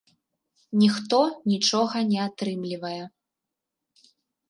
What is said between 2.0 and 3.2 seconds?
не атрымлівае.